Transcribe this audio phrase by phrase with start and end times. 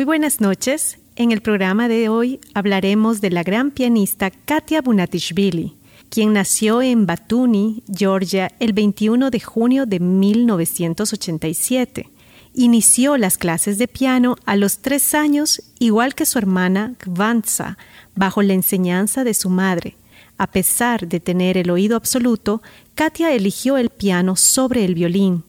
[0.00, 0.98] Muy buenas noches.
[1.14, 5.76] En el programa de hoy hablaremos de la gran pianista Katia Bunatishvili,
[6.08, 12.08] quien nació en Batuni, Georgia, el 21 de junio de 1987.
[12.54, 17.76] Inició las clases de piano a los tres años, igual que su hermana Gvanza,
[18.14, 19.98] bajo la enseñanza de su madre.
[20.38, 22.62] A pesar de tener el oído absoluto,
[22.94, 25.44] Katia eligió el piano sobre el violín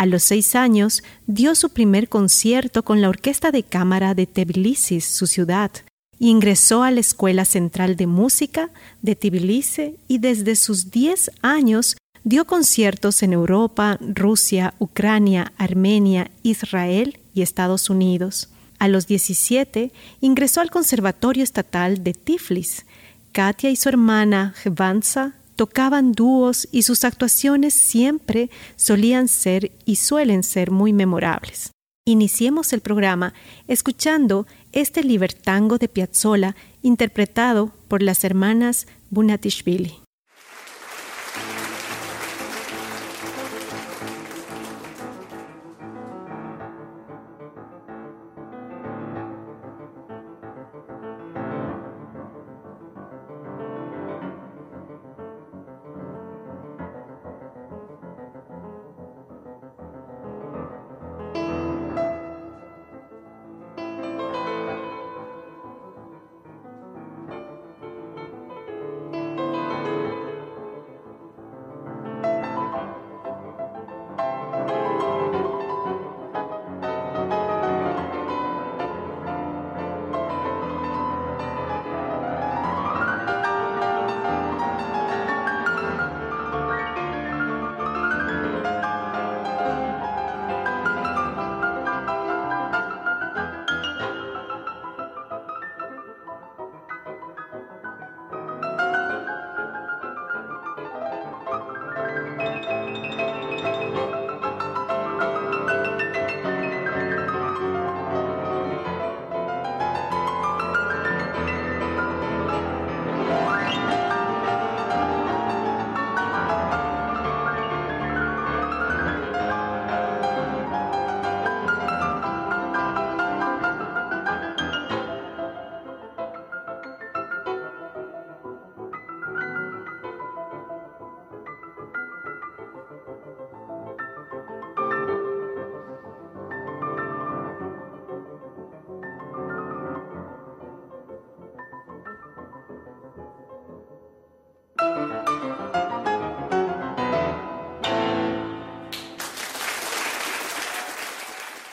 [0.00, 5.02] a los seis años dio su primer concierto con la Orquesta de Cámara de Tbilisi,
[5.02, 5.70] su ciudad,
[6.18, 8.70] y ingresó a la Escuela Central de Música
[9.02, 17.18] de Tbilisi y desde sus diez años dio conciertos en Europa, Rusia, Ucrania, Armenia, Israel
[17.34, 18.48] y Estados Unidos.
[18.78, 22.86] A los 17 ingresó al Conservatorio Estatal de Tiflis.
[23.32, 30.42] Katia y su hermana Hvansa tocaban dúos y sus actuaciones siempre solían ser y suelen
[30.42, 31.72] ser muy memorables.
[32.06, 33.34] Iniciemos el programa
[33.68, 39.98] escuchando este libertango de Piazzolla interpretado por las hermanas Bunatishvili.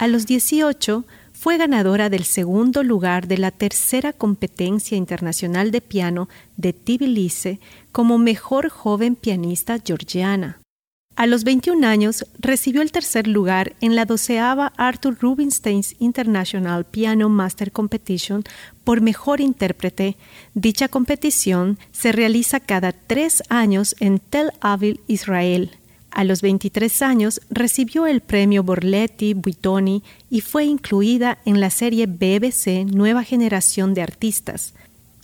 [0.00, 6.30] A los 18 fue ganadora del segundo lugar de la tercera competencia internacional de piano
[6.56, 7.60] de Tbilisi
[7.92, 10.58] como mejor joven pianista georgiana.
[11.16, 17.28] A los 21 años recibió el tercer lugar en la doceava Arthur Rubinstein International Piano
[17.28, 18.42] Master Competition
[18.84, 20.16] por mejor intérprete.
[20.54, 25.72] Dicha competición se realiza cada tres años en Tel Aviv, Israel.
[26.10, 32.06] A los 23 años recibió el premio Borletti Buitoni y fue incluida en la serie
[32.06, 34.74] BBC Nueva Generación de Artistas.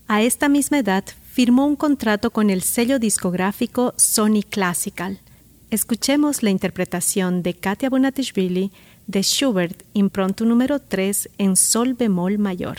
[0.06, 5.19] A esta misma edad firmó un contrato con el sello discográfico Sony Classical.
[5.71, 8.71] Escuchemos la interpretación de Katia Bonatishvili
[9.09, 12.79] de Schubert, impronto número 3 en sol bemol mayor.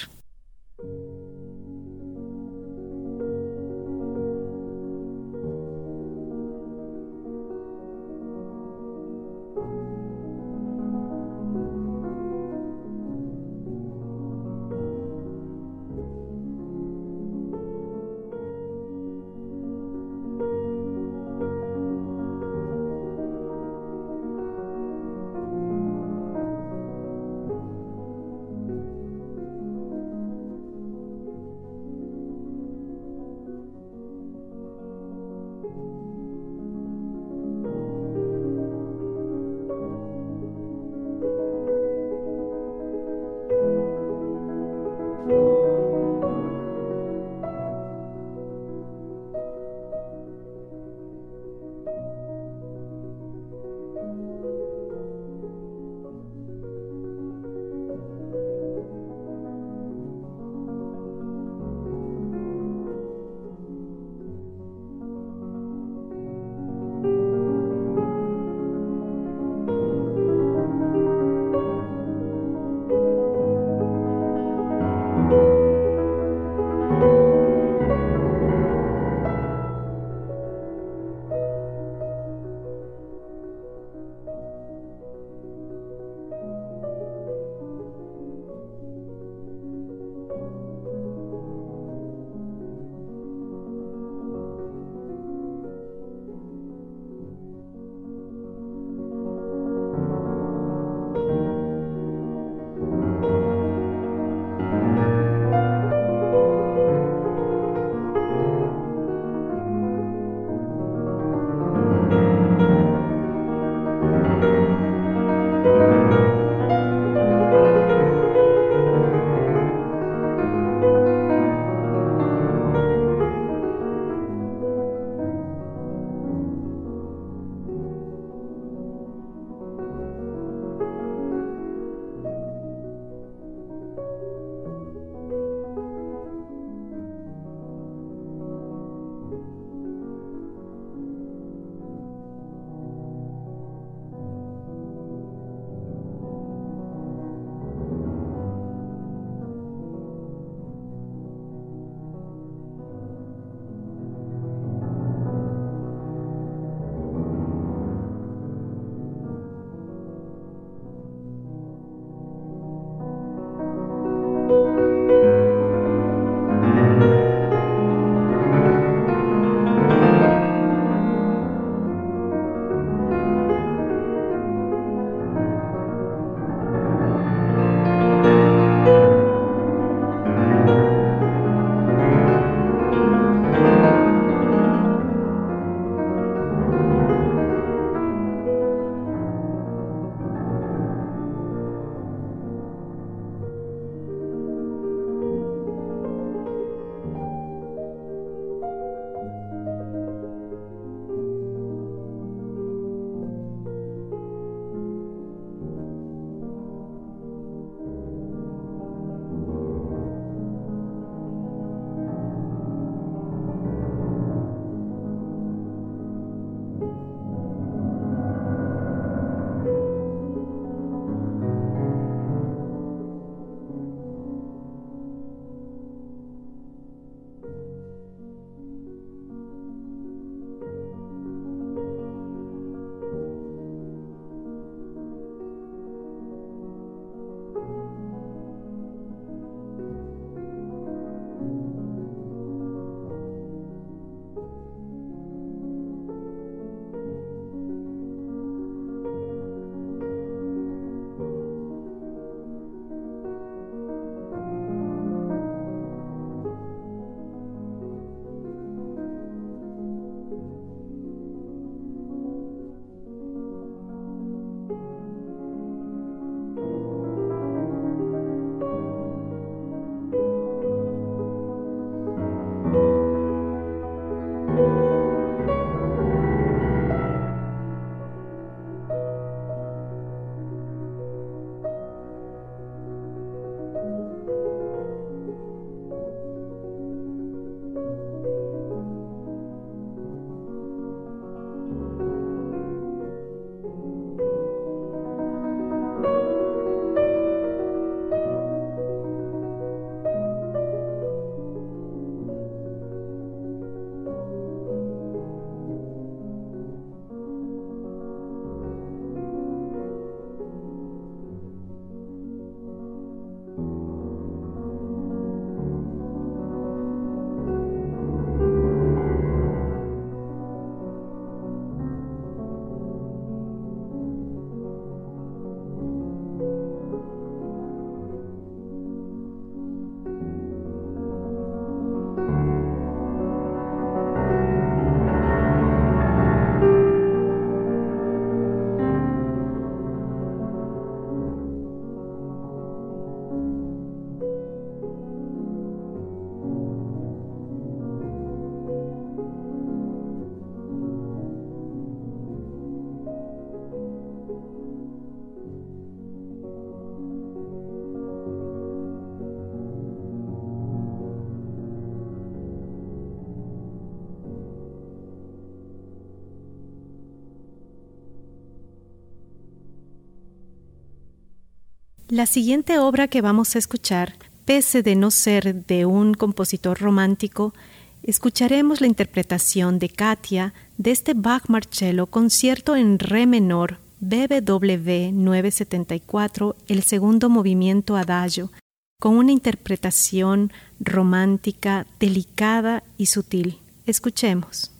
[372.17, 377.53] La siguiente obra que vamos a escuchar, pese de no ser de un compositor romántico,
[378.01, 386.55] escucharemos la interpretación de Katia de este Bach Marcello concierto en re menor BBW 974,
[386.67, 388.51] el segundo movimiento adagio,
[388.99, 393.59] con una interpretación romántica, delicada y sutil.
[393.85, 394.71] Escuchemos.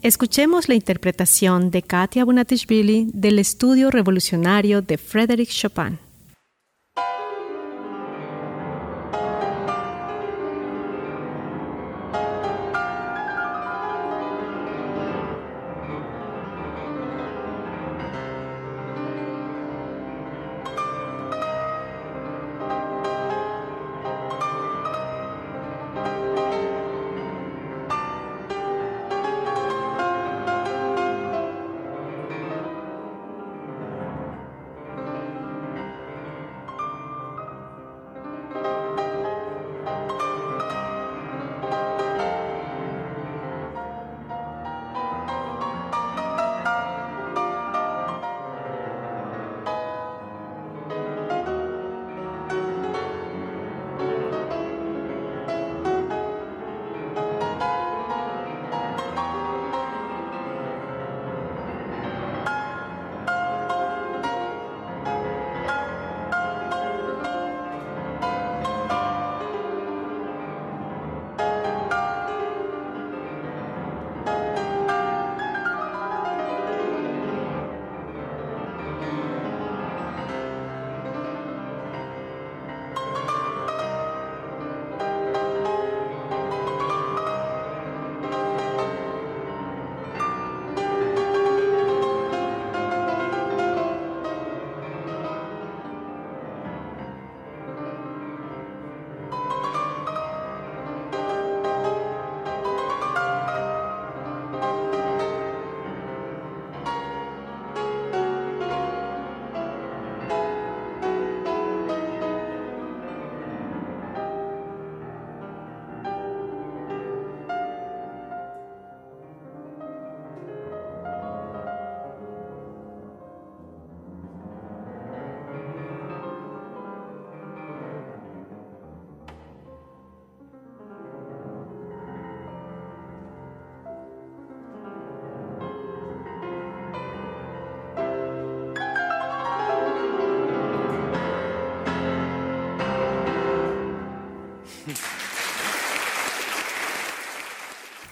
[0.00, 5.98] Escuchemos la interpretación de Katia Bunatishvili del estudio revolucionario de Frédéric Chopin.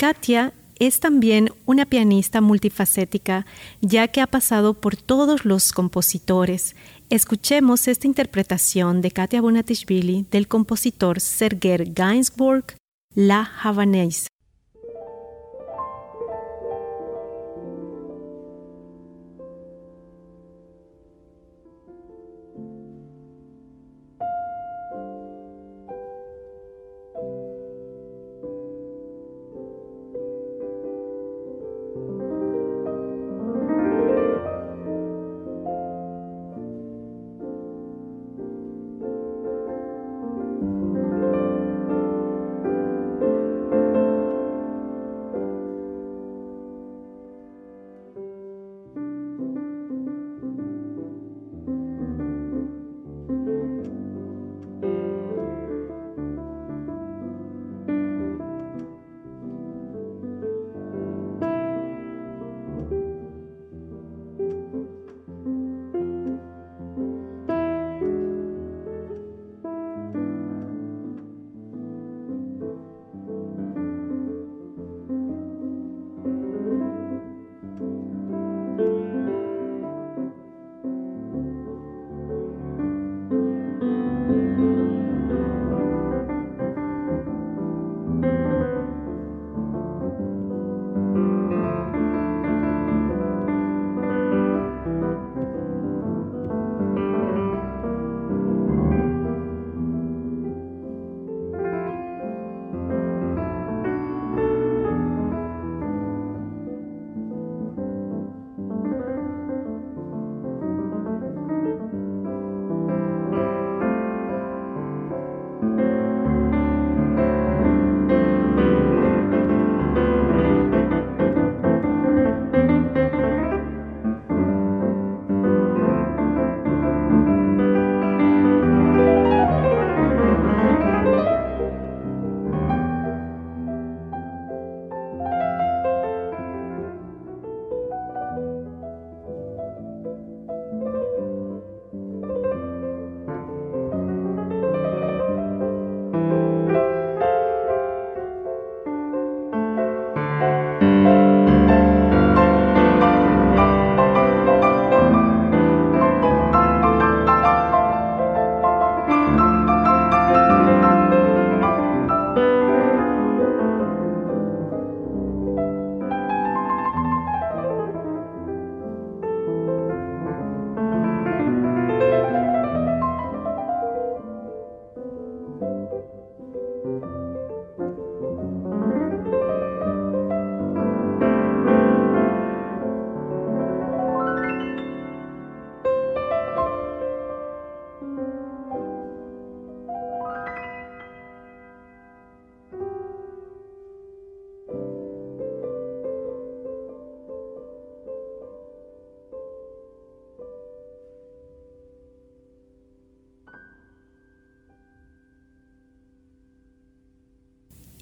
[0.07, 3.45] Katia es también una pianista multifacética,
[3.80, 6.76] ya que ha pasado por todos los compositores.
[7.11, 12.76] Escuchemos esta interpretación de Katia Bonatishvili del compositor Sergei Gainsbourg,
[13.17, 14.28] La Havanaise.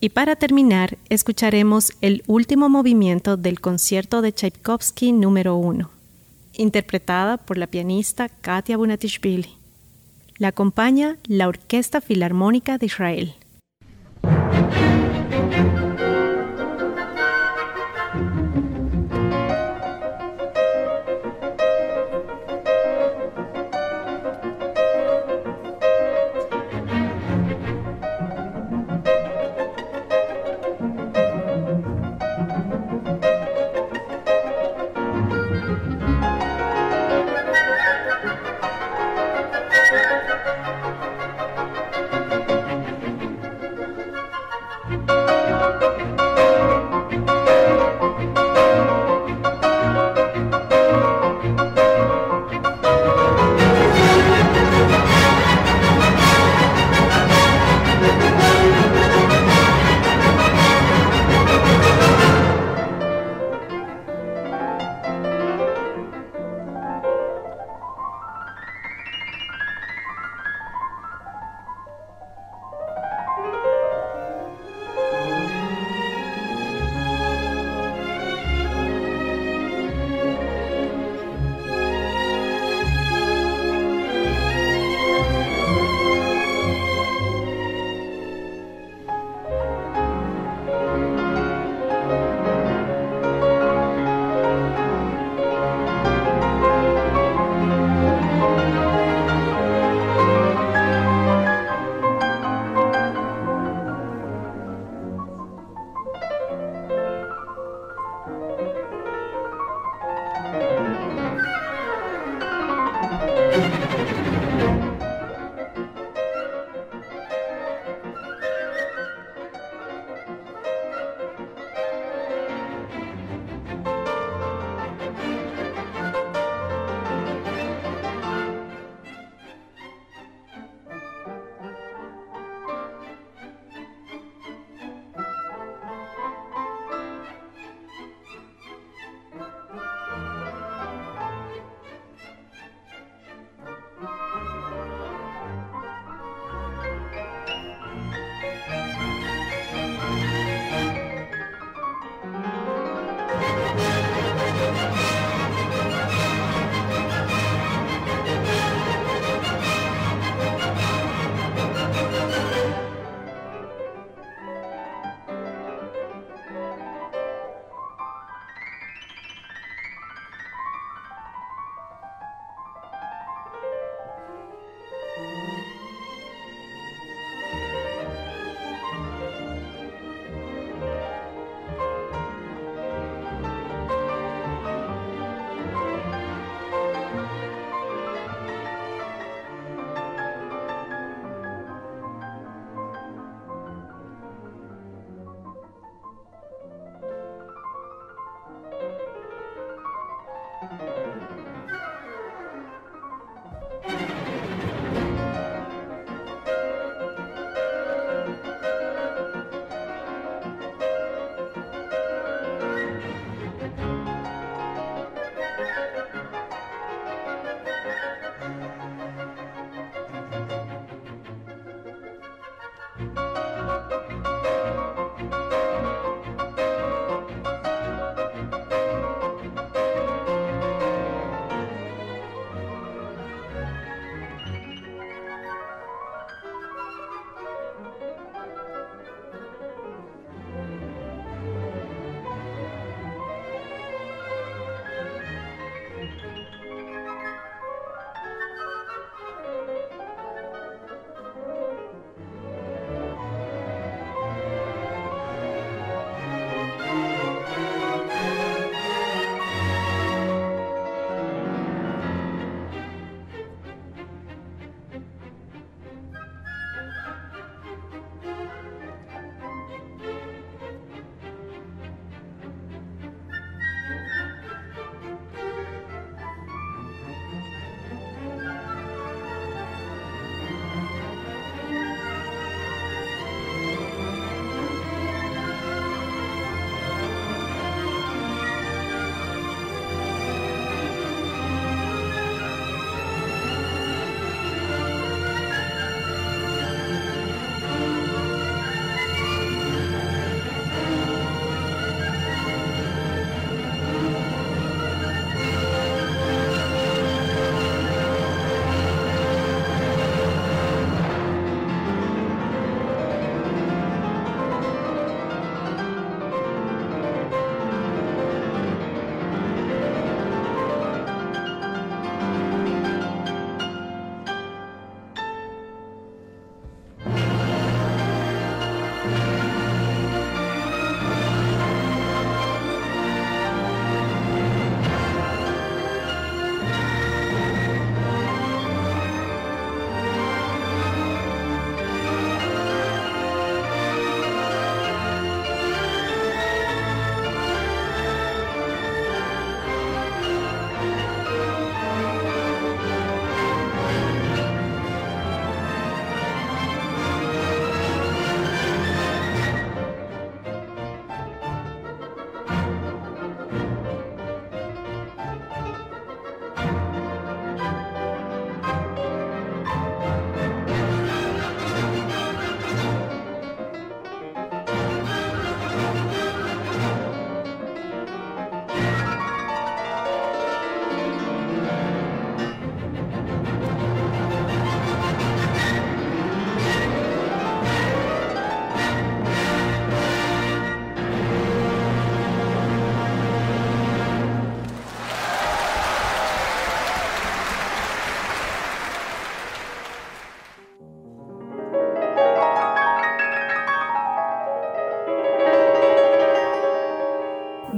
[0.04, 5.90] Y para terminar, escucharemos el último movimiento del concierto de Tchaikovsky número 1,
[6.58, 9.56] interpretada por la pianista Katia Bunatishvili.
[10.36, 13.34] La acompaña la Orquesta Filarmónica de Israel.